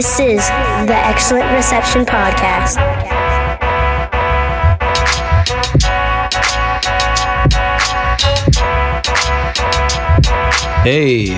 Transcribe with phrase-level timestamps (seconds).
[0.00, 0.46] This is
[0.86, 2.78] the Excellent Reception Podcast.
[10.82, 11.28] Hey,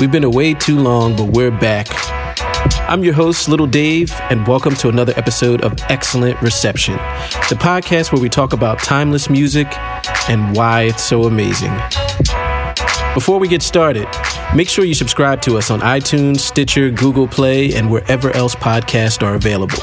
[0.00, 1.88] we've been away too long, but we're back.
[2.88, 6.94] I'm your host, Little Dave, and welcome to another episode of Excellent Reception,
[7.50, 9.66] the podcast where we talk about timeless music
[10.30, 11.74] and why it's so amazing.
[13.12, 14.08] Before we get started,
[14.54, 19.22] make sure you subscribe to us on iTunes, Stitcher, Google Play, and wherever else podcasts
[19.22, 19.78] are available.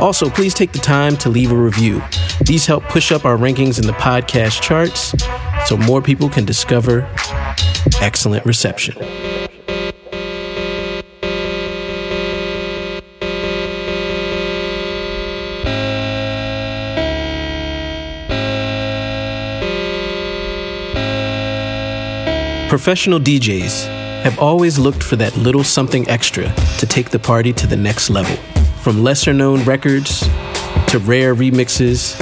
[0.00, 2.02] Also, please take the time to leave a review.
[2.42, 5.14] These help push up our rankings in the podcast charts
[5.66, 7.08] so more people can discover
[8.00, 8.96] excellent reception.
[22.76, 23.86] Professional DJs
[24.22, 28.10] have always looked for that little something extra to take the party to the next
[28.10, 28.36] level.
[28.82, 30.20] From lesser known records
[30.88, 32.18] to rare remixes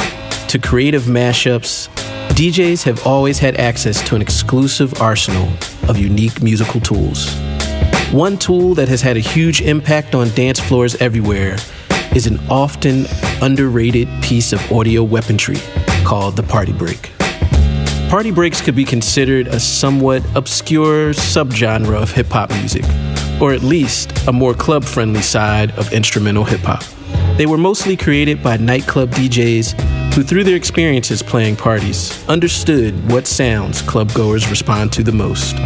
[0.47, 1.89] to creative mashups,
[2.37, 5.49] DJs have always had access to an exclusive arsenal
[5.89, 7.35] of unique musical tools.
[8.13, 11.57] One tool that has had a huge impact on dance floors everywhere
[12.15, 13.07] is an often
[13.43, 15.59] underrated piece of audio weaponry
[16.05, 17.14] called the party break.
[18.09, 22.85] Party breaks could be considered a somewhat obscure subgenre of hip hop music,
[23.41, 26.85] or at least a more club friendly side of instrumental hip hop.
[27.37, 33.27] They were mostly created by nightclub DJs who, through their experiences playing parties, understood what
[33.27, 35.57] sounds club goers respond to the most.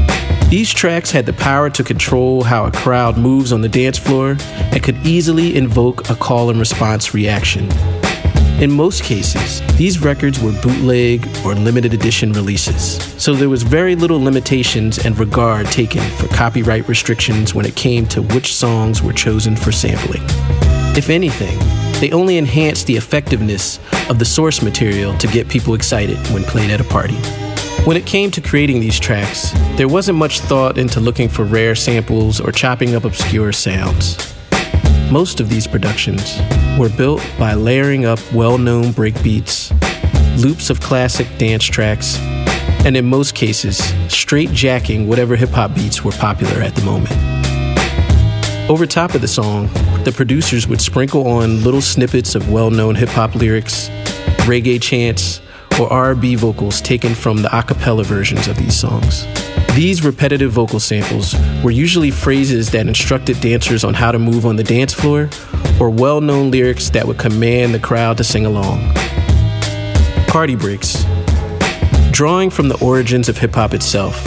[0.49, 4.39] These tracks had the power to control how a crowd moves on the dance floor
[4.41, 7.69] and could easily invoke a call and response reaction.
[8.61, 13.95] In most cases, these records were bootleg or limited edition releases, so there was very
[13.95, 19.13] little limitations and regard taken for copyright restrictions when it came to which songs were
[19.13, 20.25] chosen for sampling.
[20.97, 21.57] If anything,
[22.01, 23.79] they only enhanced the effectiveness
[24.11, 27.19] of the source material to get people excited when played at a party.
[27.85, 31.77] When it came to creating these tracks, there wasn't much thought into looking for rare
[31.77, 34.35] samples or chopping up obscure sounds.
[35.13, 36.41] Most of these productions
[36.79, 39.71] were built by layering up well known breakbeats,
[40.41, 42.19] loops of classic dance tracks,
[42.85, 43.79] and in most cases,
[44.09, 47.13] straight jacking whatever hip hop beats were popular at the moment.
[48.71, 49.67] Over top of the song,
[50.05, 53.89] the producers would sprinkle on little snippets of well known hip hop lyrics,
[54.47, 55.41] reggae chants,
[55.81, 59.27] or R&B vocals taken from the a cappella versions of these songs.
[59.75, 64.57] These repetitive vocal samples were usually phrases that instructed dancers on how to move on
[64.57, 65.29] the dance floor,
[65.81, 68.93] or well known lyrics that would command the crowd to sing along.
[70.27, 71.05] Party breaks,
[72.11, 74.23] drawing from the origins of hip hop itself,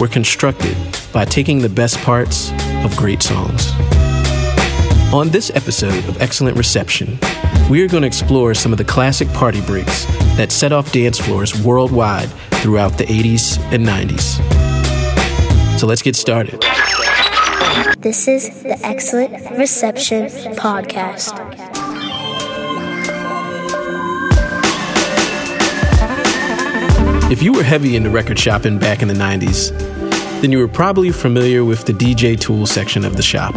[0.00, 0.76] were constructed
[1.12, 2.50] by taking the best parts
[2.84, 3.72] of great songs.
[5.12, 7.18] On this episode of Excellent Reception,
[7.68, 10.04] we are going to explore some of the classic party breaks
[10.36, 12.28] that set off dance floors worldwide
[12.62, 14.38] throughout the 80s and 90s.
[15.78, 16.64] So let's get started.
[18.00, 21.36] This is the Excellent Reception Podcast.
[27.30, 29.78] If you were heavy into record shopping back in the 90s,
[30.40, 33.54] then you were probably familiar with the DJ tool section of the shop.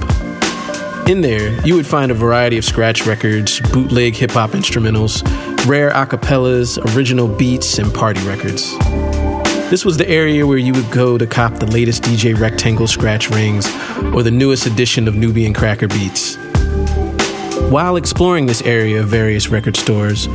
[1.08, 5.24] In there, you would find a variety of scratch records, bootleg hip hop instrumentals,
[5.66, 8.74] rare acapellas, original beats, and party records.
[9.74, 13.32] This was the area where you would go to cop the latest DJ Rectangle scratch
[13.32, 13.66] rings
[14.14, 16.36] or the newest edition of Nubian Cracker Beats.
[17.72, 20.28] While exploring this area of various record stores,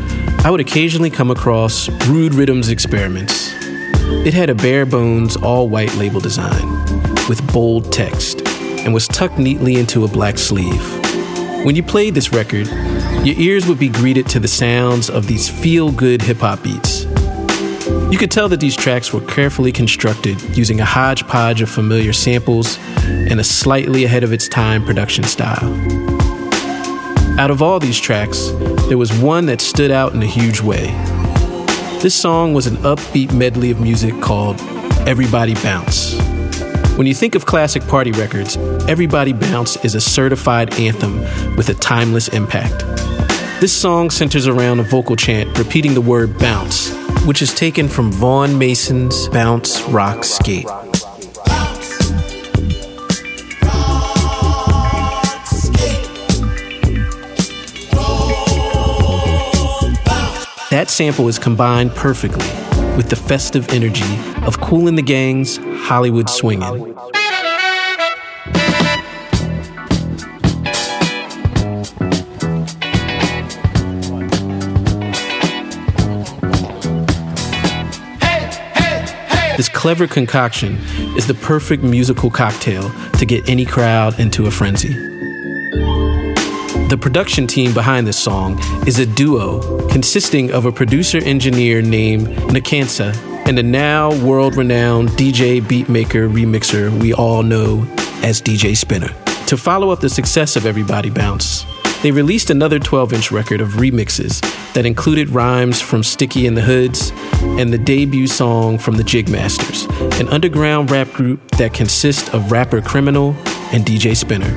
[0.44, 3.52] I would occasionally come across Rude Rydims Experiments.
[4.26, 6.68] It had a bare bones, all white label design
[7.28, 10.82] with bold text and was tucked neatly into a black sleeve.
[11.64, 12.66] When you played this record,
[13.24, 17.06] your ears would be greeted to the sounds of these feel good hip hop beats.
[18.10, 22.78] You could tell that these tracks were carefully constructed using a hodgepodge of familiar samples
[23.04, 25.74] and a slightly ahead of its time production style.
[27.38, 28.48] Out of all these tracks,
[28.88, 30.86] there was one that stood out in a huge way.
[32.00, 34.58] This song was an upbeat medley of music called
[35.06, 36.18] Everybody Bounce.
[36.96, 38.56] When you think of classic party records,
[38.88, 41.20] Everybody Bounce is a certified anthem
[41.56, 42.80] with a timeless impact.
[43.60, 48.12] This song centers around a vocal chant repeating the word bounce which is taken from
[48.12, 50.66] Vaughn Mason's Bounce Rock Skate.
[60.70, 62.46] That sample is combined perfectly
[62.96, 64.04] with the festive energy
[64.46, 67.07] of Kool and the Gang's Hollywood Swingin'.
[79.66, 80.76] Clever concoction
[81.16, 84.92] is the perfect musical cocktail to get any crowd into a frenzy.
[86.88, 92.28] The production team behind this song is a duo consisting of a producer engineer named
[92.50, 93.16] Nakansa
[93.48, 97.82] and a now world renowned DJ, beatmaker, remixer we all know
[98.22, 99.12] as DJ Spinna.
[99.46, 101.64] To follow up the success of Everybody Bounce,
[102.02, 104.40] they released another 12 inch record of remixes
[104.74, 107.12] that included rhymes from Sticky and the Hoods
[107.42, 109.88] and the debut song from the Jigmasters,
[110.20, 113.34] an underground rap group that consists of rapper Kriminul
[113.72, 114.48] and DJ Spinna.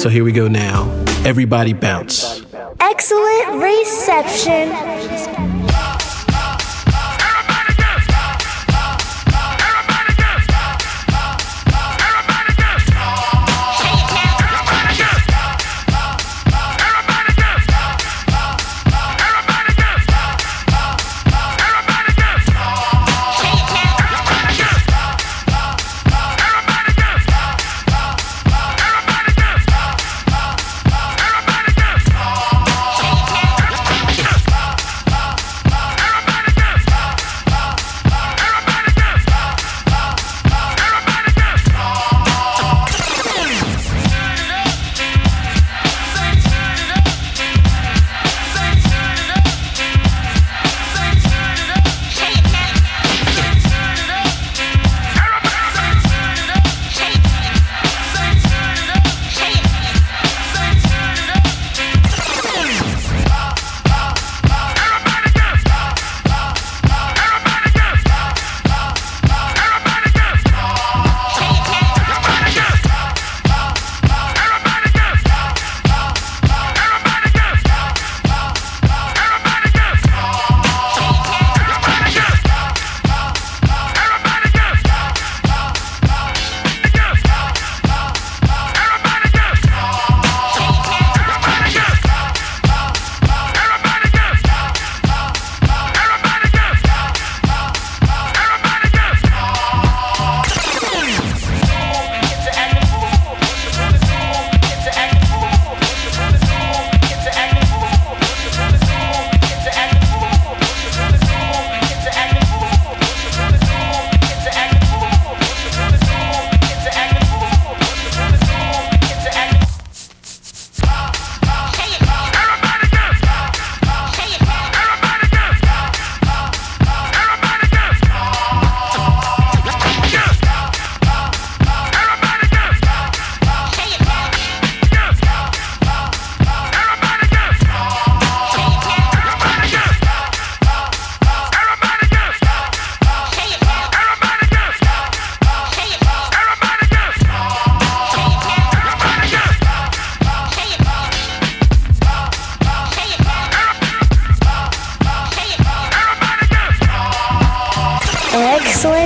[0.00, 0.90] So here we go now.
[1.24, 2.44] Everybody bounce.
[2.80, 5.63] Excellent reception.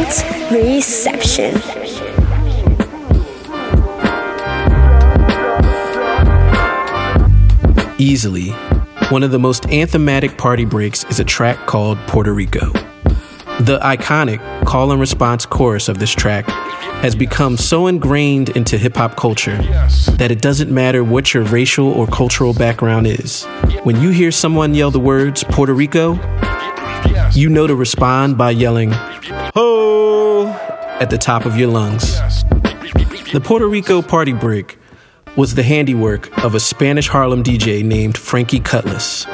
[0.09, 1.55] Reception.
[7.99, 8.53] Easily,
[9.11, 12.73] one of the most anthematic party breaks is a track called Puerto Rico.
[13.61, 16.47] The iconic call and response chorus of this track
[17.03, 19.59] has become so ingrained into hip hop culture
[20.13, 23.45] that it doesn't matter what your racial or cultural background is.
[23.83, 26.15] When you hear someone yell the words Puerto Rico,
[27.33, 28.95] you know to respond by yelling!
[31.01, 32.19] At the top of your lungs.
[33.33, 34.79] The Puerto Rico party break
[35.37, 39.25] was the handiwork of a Spanish Harlem DJ named Frankie Cutlass.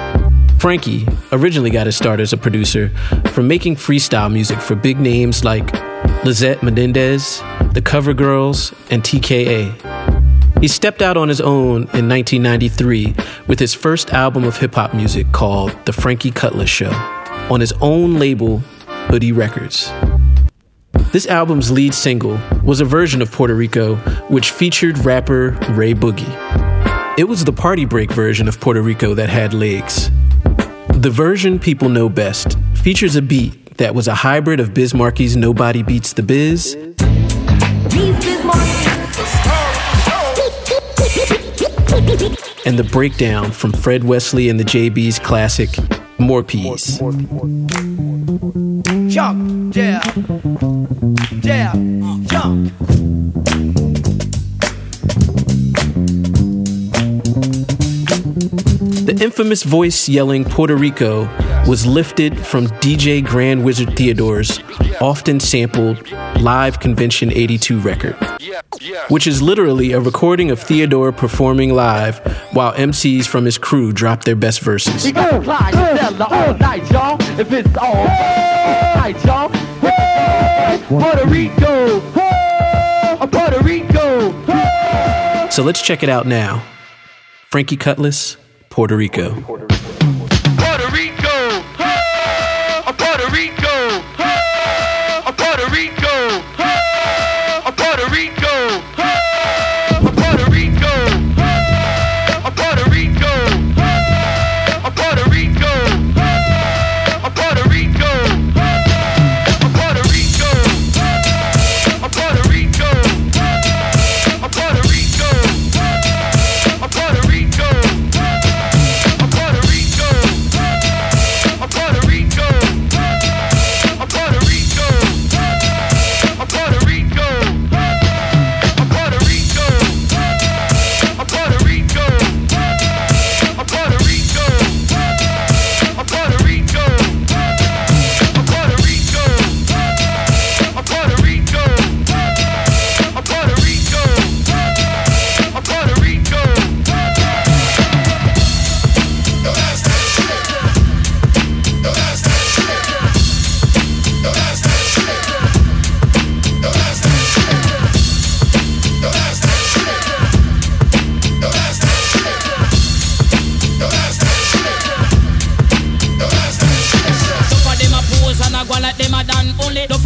[0.59, 2.91] Frankie originally got his start as a producer
[3.33, 5.73] from making freestyle music for big names like
[6.25, 7.43] Lisette Melendez,
[7.73, 10.61] the Cover Girls, and TKA.
[10.61, 13.15] He stepped out on his own in 1993
[13.47, 16.91] with his first album of hip hop music called The Frankie Cutlass Show
[17.51, 18.59] on his own label,
[19.09, 19.91] Hoodie Records.
[21.13, 23.97] This album's lead single was a version of Puerto Rico,
[24.29, 27.19] which featured rapper Ray Boogie.
[27.19, 30.11] It was the party break version of Puerto Rico that had legs.
[30.89, 35.37] The version people know best features a beat that was a hybrid of Biz Markie's
[35.37, 36.75] Nobody Beats the Biz
[42.67, 45.71] and the breakdown from Fred Wesley and the JB's classic
[46.25, 46.99] More Peas.
[49.13, 50.01] Jump, yeah,
[51.43, 51.73] yeah,
[52.25, 52.73] jump.
[59.05, 61.29] The infamous voice yelling Puerto Rico
[61.67, 64.61] was lifted from DJ Grand Wizard Theodore's
[65.01, 68.17] often sampled Live Convention 82 record,
[69.09, 72.19] which is literally a recording of Theodore performing live
[72.53, 75.05] while MCs from his crew drop their best verses.
[75.05, 77.17] He gon' fly Stella all night, y'all.
[77.41, 79.49] If it's all night, y'all.
[79.81, 82.01] Hey, Puerto Rico.
[82.11, 84.33] Hey, Puerto Rico.
[84.43, 85.49] Hey.
[85.51, 86.63] So let's check it out now.
[87.51, 88.37] Frankie Cutlass,
[88.69, 89.41] Puerto Rico.
[89.41, 89.84] Puerto Rico.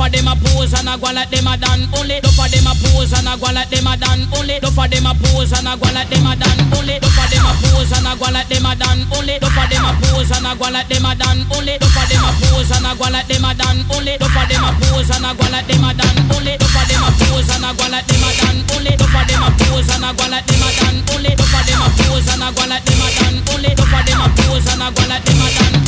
[0.08, 2.20] Them a pose and a go like them a done only.
[2.20, 4.60] Do for them a pose and a go like them a done only.
[4.60, 6.96] Do for them a pose and a go like them a done only.
[6.98, 9.38] Do for them a pose and a go like them a done only.
[9.38, 11.74] Do for them a pose and a go like them a done only.
[11.78, 14.14] Do for them a pose and a go like them a done only.
[14.18, 16.54] Do for them a pose and a go like them a done only.
[16.58, 18.92] Do for them a pose and a go like them a done only.
[18.96, 21.32] Do for them a pose and a go like them a done only.
[21.36, 23.70] Do for them a pose and a go like them a done only.
[23.76, 25.88] Do for them a pose and a go like them a done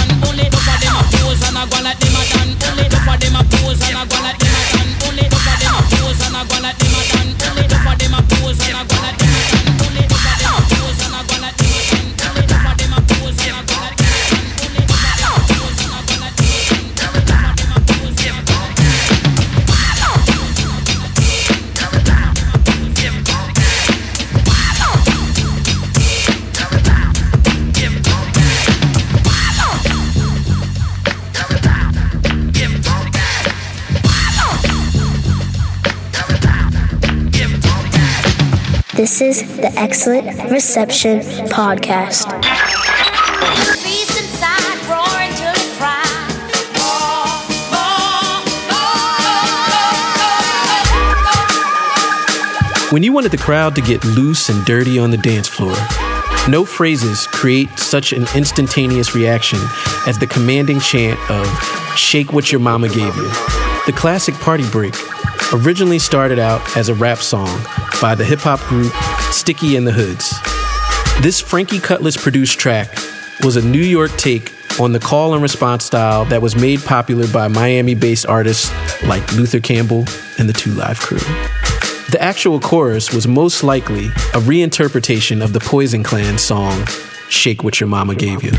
[39.01, 42.29] This is the Excellent Reception Podcast.
[52.91, 55.75] When you wanted the crowd to get loose and dirty on the dance floor,
[56.47, 59.57] no phrases create such an instantaneous reaction
[60.05, 61.47] as the commanding chant of
[61.97, 63.29] Shake What Your Mama Gave You.
[63.87, 64.93] The classic party break
[65.53, 67.49] originally started out as a rap song
[68.01, 68.91] by the hip hop group
[69.31, 70.33] Sticky and the Hoods.
[71.21, 72.91] This Frankie Cutlass produced track
[73.43, 77.27] was a New York take on the call and response style that was made popular
[77.27, 78.71] by Miami based artists
[79.03, 80.05] like Luther Campbell
[80.39, 81.19] and the Two Live Crew.
[82.09, 86.85] The actual chorus was most likely a reinterpretation of the Poison Clan song
[87.29, 88.51] Shake What Your Mama Gave You.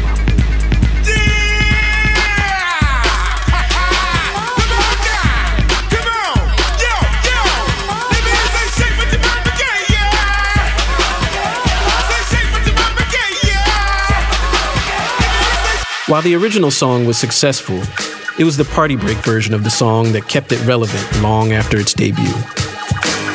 [16.13, 17.81] While the original song was successful,
[18.39, 21.79] it was the party break version of the song that kept it relevant long after
[21.79, 22.35] its debut.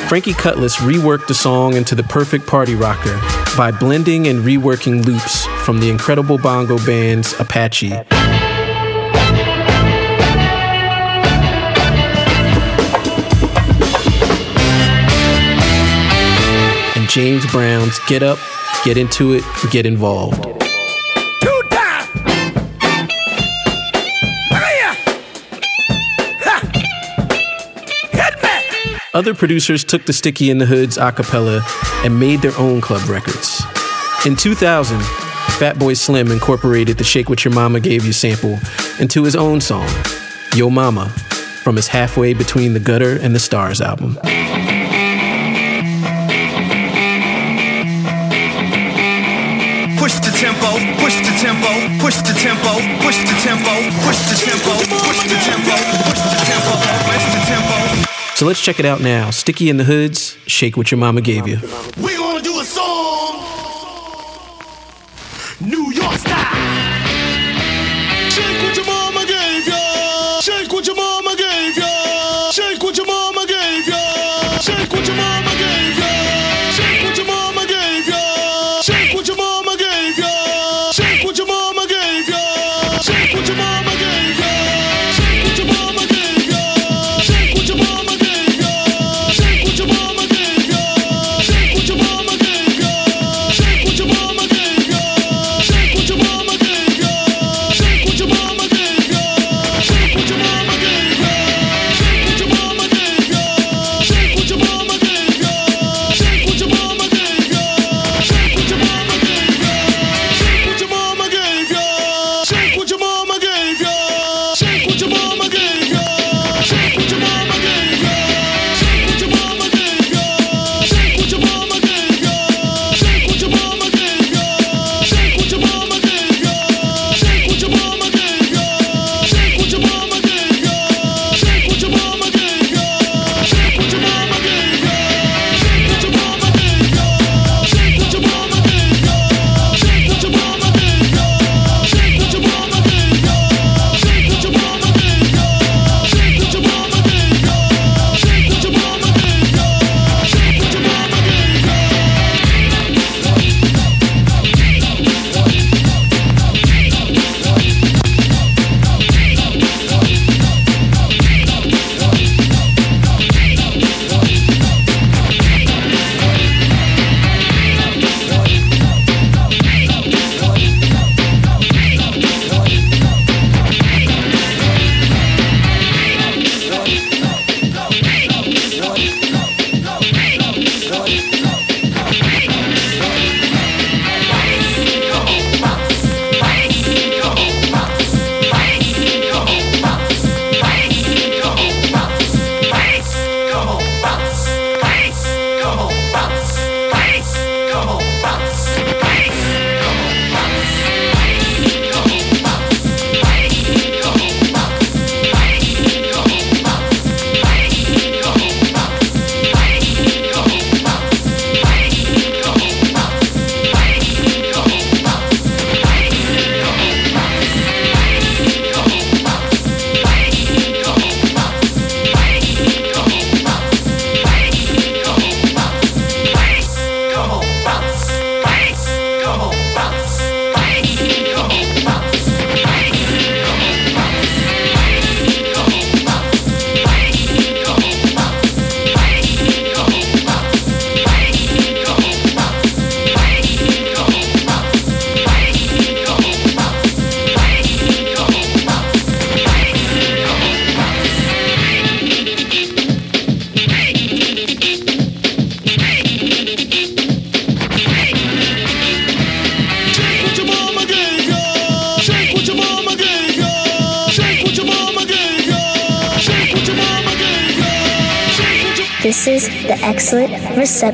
[0.07, 3.19] Frankie Cutlass reworked the song into the perfect party rocker
[3.57, 7.93] by blending and reworking loops from the incredible bongo bands Apache
[16.95, 18.37] and James Brown's Get Up,
[18.85, 20.66] Get Into It, Get Involved.
[29.17, 31.65] Other producers took the Sticky in the Hoods a cappella
[32.05, 33.63] and made their own club records.
[34.27, 34.99] In 2000,
[35.57, 38.59] Fatboy Slim incorporated the Shake What Your Mama Gave You sample
[38.99, 39.89] into his own song,
[40.53, 41.09] Ya Mama,
[41.63, 44.13] from his Halfway Between the Gutter and the Stars album.
[49.97, 52.69] Push the tempo, push the tempo, push the tempo,
[53.01, 53.73] push the tempo,
[54.05, 55.73] push the tempo, push the tempo,
[56.05, 56.73] push the tempo,
[57.09, 57.96] push the tempo.
[58.37, 59.31] So let's check it out now.
[59.31, 61.57] Sticky in the Hoods, Shake What Your Mama Gave You.
[61.99, 62.56] We gonna do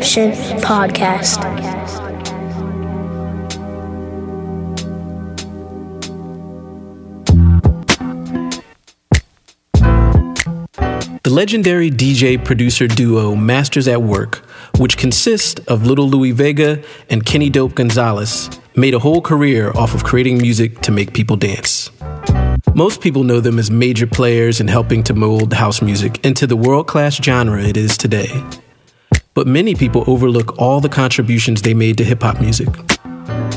[0.04, 1.40] Podcast.
[11.24, 14.46] The legendary DJ producer duo Masters at Work,
[14.78, 19.96] which consists of Little Louie Vega and Kenny Dope Gonzalez, made a whole career off
[19.96, 21.92] of creating music to make people dance.
[22.76, 26.58] Most people know them as major players in helping to mold house music into the
[26.58, 28.44] world class genre it is today.
[29.34, 32.70] But many people overlook all the contributions they made to hip hop music.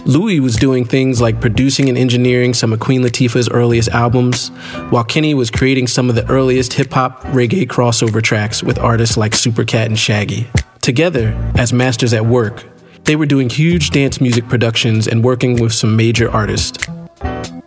[0.07, 4.49] Louie was doing things like producing and engineering some of Queen Latifah's earliest albums,
[4.91, 9.17] while Kenny was creating some of the earliest hip hop reggae crossover tracks with artists
[9.17, 10.49] like Supercat and Shaggy.
[10.81, 12.65] Together, as masters at work,
[13.05, 16.87] they were doing huge dance music productions and working with some major artists.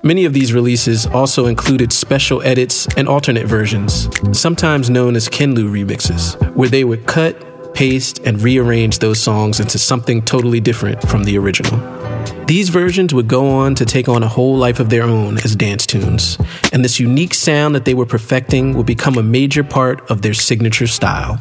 [0.01, 5.69] Many of these releases also included special edits and alternate versions, sometimes known as Kenlu
[5.69, 7.35] remixes, where they would cut,
[7.73, 11.79] paste, and rearrange those songs into something totally different from the original.
[12.45, 15.55] These versions would go on to take on a whole life of their own as
[15.55, 16.37] dance tunes,
[16.73, 20.33] and this unique sound that they were perfecting would become a major part of their
[20.33, 21.37] signature style.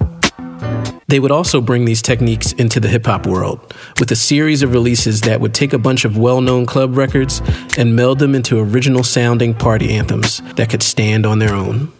[1.09, 4.75] They would also bring these techniques into the hip hop world with a series of
[4.75, 7.41] releases that would take a bunch of well known club records
[7.79, 11.91] and meld them into original sounding party anthems that could stand on their own.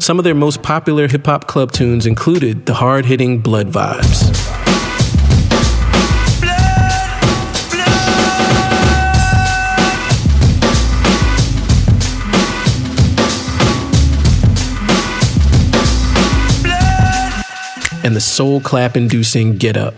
[0.00, 4.34] Some of their most popular hip hop club tunes included the hard hitting Blood Vibes.
[18.02, 19.94] And the soul clap inducing Get Up.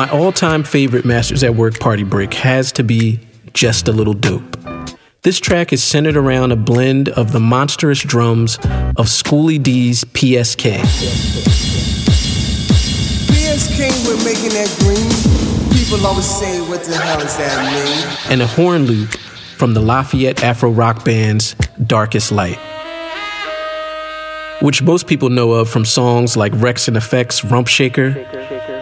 [0.00, 3.20] My all time favorite Masters at Work party break has to be
[3.52, 4.56] Just a Little Dope.
[5.20, 8.58] This track is centered around a blend of the monstrous drums
[8.96, 10.78] of Schoolly D's PSK
[13.28, 15.06] PSK, we're making that green.
[15.78, 18.32] People always say, what the hell does that mean?
[18.32, 19.10] and a horn loop
[19.58, 21.54] from the Lafayette Afro rock band's
[21.86, 22.58] Darkest Light,
[24.62, 28.26] which most people know of from songs like Wreckx-N-Effect's Rump Shaker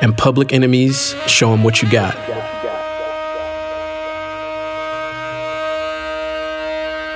[0.01, 2.17] and Public Enemy's, show them What You Got.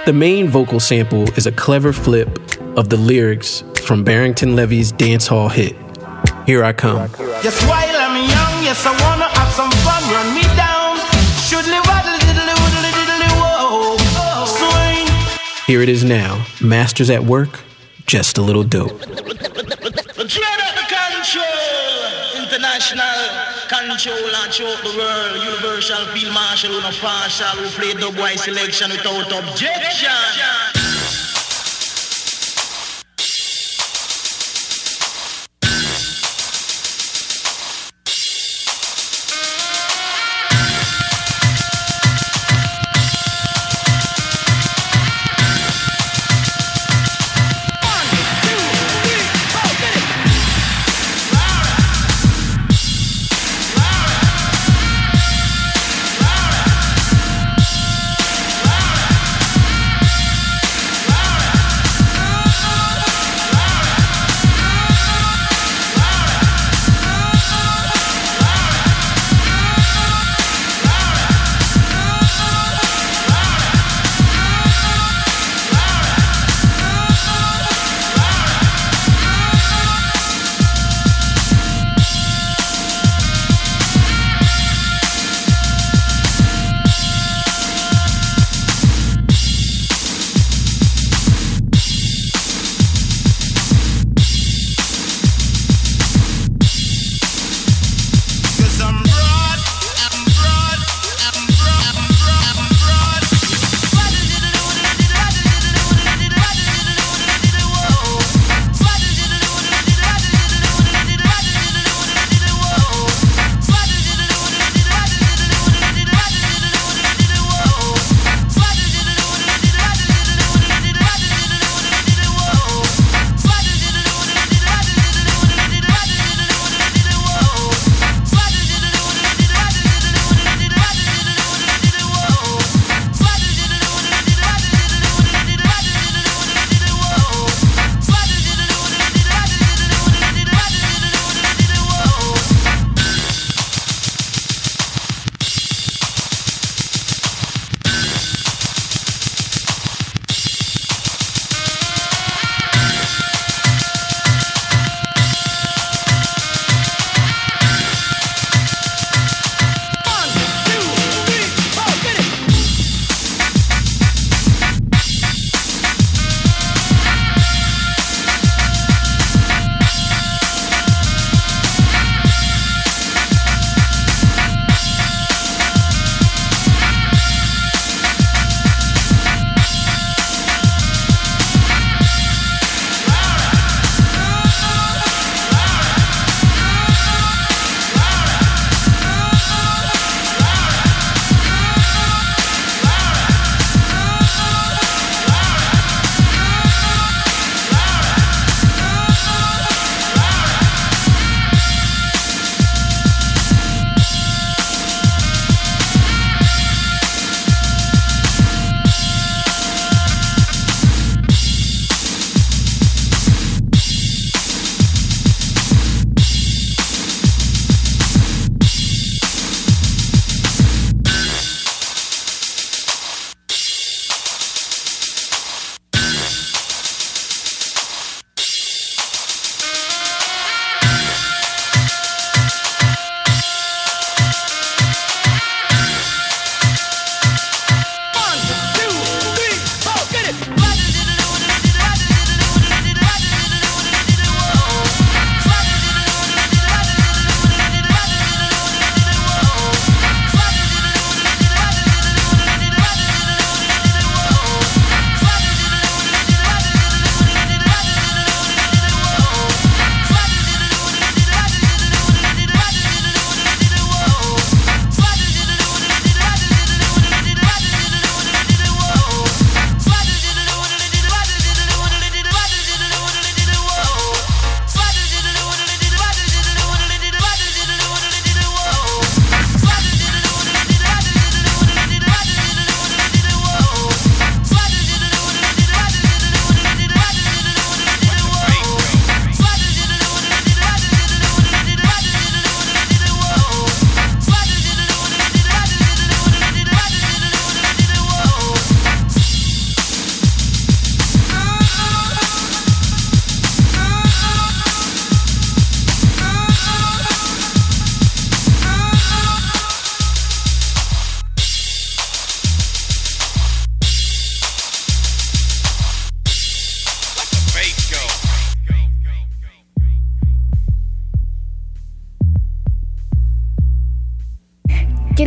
[0.05, 2.29] The main vocal sample is a clever flip
[2.77, 5.77] of the lyrics from Barrington Levy's dance hall hit,
[6.45, 7.09] Here I Come.
[7.45, 10.03] Yes, while I'm young, yes, I wanna have some fun.
[10.13, 10.97] Run me down.
[11.47, 13.97] Should live waddle diddly woodly diddly whoa.
[14.47, 15.67] Swing.
[15.69, 17.61] Here it is now Masters at Work,
[18.07, 19.01] Just a Little Dope.
[22.53, 23.01] International
[23.67, 25.43] control and choke the world.
[25.43, 27.47] Universal field marshal, no partial.
[27.47, 30.72] Who play the boy selection without objection.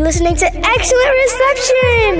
[0.05, 2.19] Listening to Excellent Reception!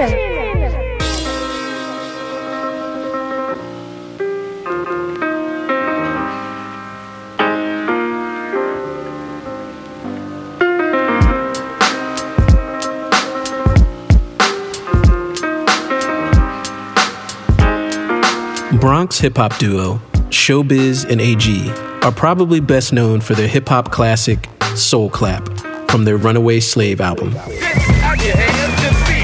[18.80, 21.70] Bronx hip hop duo Showbiz and AG
[22.02, 25.65] are probably best known for their hip hop classic Soul Clap
[25.96, 27.34] from their Runaway Slave album.
[27.38, 29.24] Out your hands, just be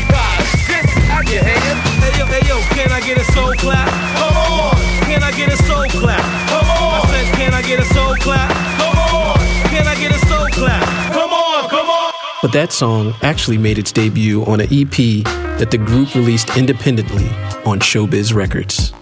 [0.72, 1.84] This out your hands.
[2.00, 3.90] Hey yo, hey yo, can I get a soul clap?
[4.16, 4.76] Come on.
[5.04, 6.24] Can I get a soul clap?
[6.48, 6.94] Come on.
[6.96, 8.50] I said, can I get a soul clap?
[8.80, 9.38] Come on.
[9.68, 11.12] Can I get a soul clap?
[11.12, 12.14] Come on, come on.
[12.42, 15.26] But that song actually made its debut on an EP
[15.60, 17.28] that the group released independently
[17.66, 18.94] on Showbiz Records.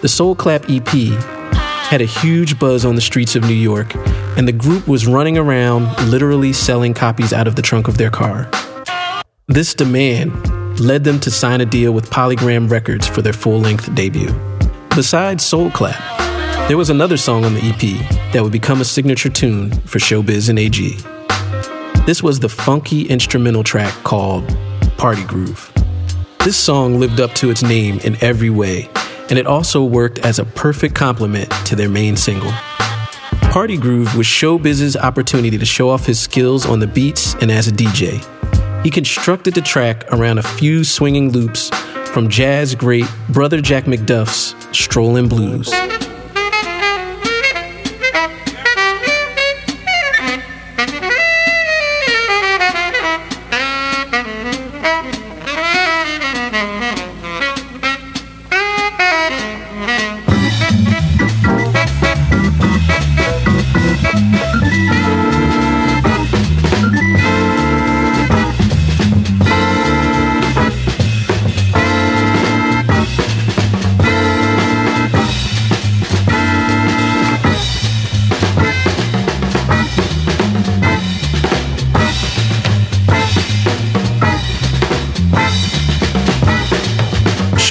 [0.00, 0.92] The Soul Clap EP
[1.88, 3.94] had a huge buzz on the streets of New York,
[4.36, 8.10] and the group was running around literally selling copies out of the trunk of their
[8.10, 8.50] car.
[9.48, 13.94] This demand led them to sign a deal with Polygram Records for their full length
[13.94, 14.32] debut.
[14.94, 16.00] Besides Soul Clap,
[16.68, 20.48] there was another song on the EP that would become a signature tune for Showbiz
[20.48, 20.96] and AG.
[22.06, 24.56] This was the funky instrumental track called
[24.96, 25.72] Party Groove.
[26.44, 28.88] This song lived up to its name in every way,
[29.32, 32.52] and it also worked as a perfect complement to their main single.
[33.50, 37.66] Party Groove was Showbiz's opportunity to show off his skills on the beats and as
[37.66, 38.22] a DJ.
[38.84, 41.70] He constructed the track around a few swinging loops
[42.10, 45.72] from jazz great Brother Jack McDuff's Strollin' Blues.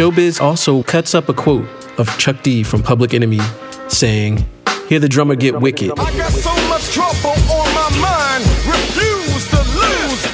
[0.02, 3.38] Showbiz also cuts up a quote of Chuck D from Public Enemy
[3.88, 4.44] saying,
[4.90, 5.92] Hear the drummer get wicked.
[5.92, 10.26] I got so much trouble on my mind, refuse to lose.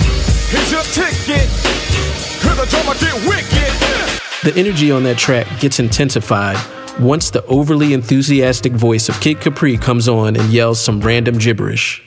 [0.48, 1.50] Here's your ticket.
[2.40, 4.22] Hear the drummer get wicked.
[4.46, 6.56] The energy on that track gets intensified
[6.98, 12.02] once the overly enthusiastic voice of Kid Capri comes on and yells some random gibberish.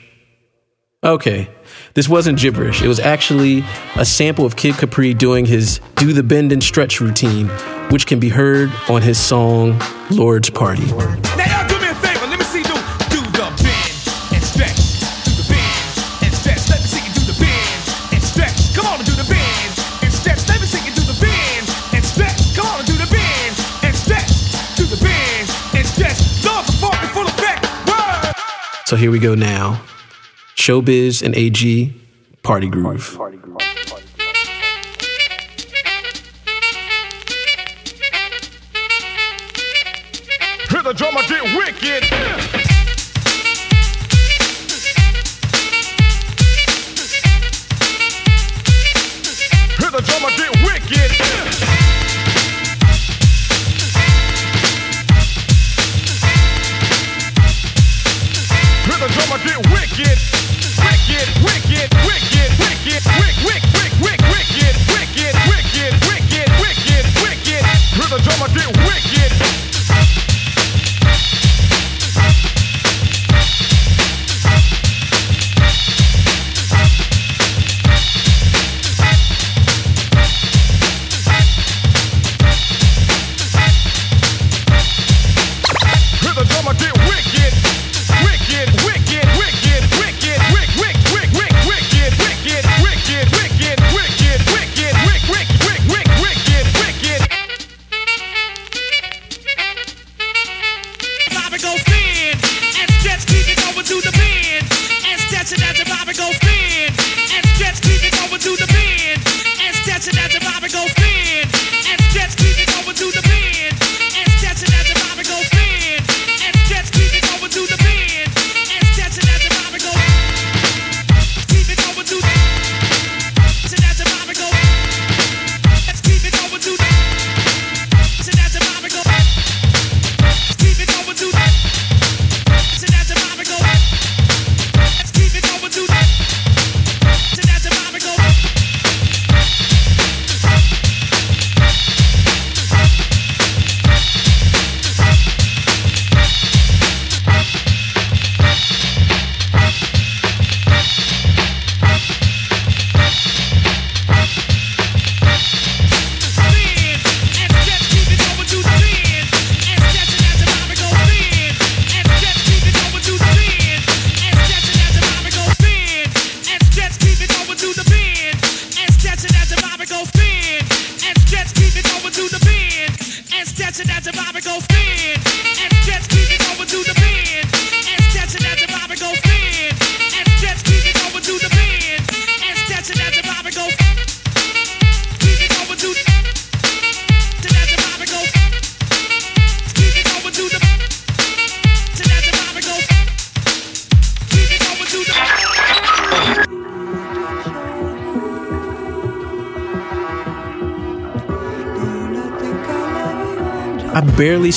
[1.03, 1.47] Okay,
[1.93, 2.81] this wasn't gibberish.
[2.81, 3.63] It was actually
[3.95, 7.47] a sample of Kid Capri doing his do the bend and stretch routine,
[7.89, 10.85] which can be heard on his song Lord's Party.
[10.85, 12.27] Now y'all do me a favor.
[12.27, 13.95] Let me see you do do the bend
[14.31, 14.79] and stretch.
[15.25, 15.91] Do the bend
[16.23, 16.69] and stretch.
[16.69, 18.73] Let me see you do the bend and stretch.
[18.75, 19.71] Come on and do the bend
[20.03, 20.47] and stretch.
[20.47, 22.55] Let me see you do the bend and stretch.
[22.55, 24.31] Come on and do the bend and stretch.
[24.79, 26.19] Do the bend and stretch.
[26.47, 27.67] Lord's a funk in full effect.
[27.83, 28.33] Word.
[28.87, 29.81] So here we go now.
[30.61, 31.91] Showbiz and AG
[32.43, 33.17] Party Groove.
[40.69, 42.30] Hear the drummer get wicked.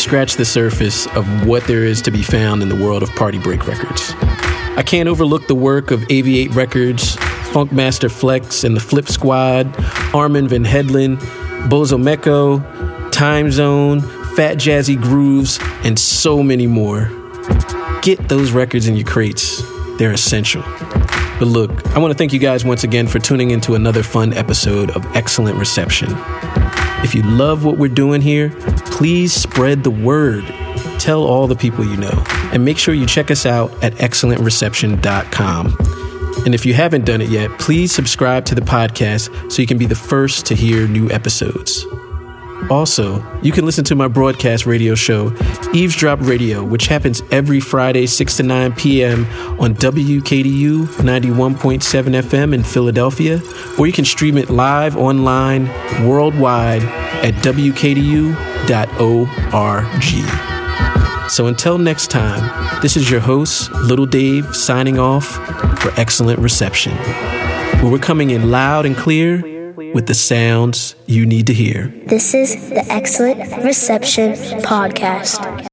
[0.05, 3.39] Scratched the surface of what there is to be found in the world of party
[3.39, 4.13] break records.
[4.77, 9.75] I can't overlook the work of AV8 Records, Funkmaster Flex and the Flip Squad,
[10.15, 11.17] Armand Van Helden,
[11.71, 14.03] Bozo Meko, Time Zone,
[14.37, 17.11] Fat Jazzy Grooves, and so many more.
[18.03, 19.63] Get those records in your crates.
[19.97, 20.61] They're essential.
[21.39, 24.35] But look, I want to thank you guys once again for tuning into another fun
[24.35, 26.09] episode of Excellent Reception.
[27.03, 28.51] If you love what we're doing here,
[28.95, 30.45] please spread the word.
[31.01, 32.25] Tell all the people you know.
[32.53, 35.77] And make sure you check us out at excellentreception.com.
[36.47, 39.79] And if you haven't done it yet, please subscribe to the podcast so you can
[39.79, 41.85] be the first to hear new episodes.
[42.71, 45.35] Also, you can listen to my broadcast radio show,
[45.75, 49.27] Eavesdrop Radio, which happens every Friday, 6 to 9 p.m.
[49.61, 53.43] on WKDU 91.7 FM in Philadelphia,
[53.79, 55.67] or you can stream it live online
[56.07, 56.83] worldwide
[57.23, 58.35] at WKDU.org.
[61.31, 65.27] So until next time, this is your host, Little Dave, signing off
[65.81, 66.93] for Excellent Reception,
[67.83, 71.93] where we're coming in loud and clear with the sounds you need to hear.
[72.07, 75.63] This is the Excellent Reception Podcast.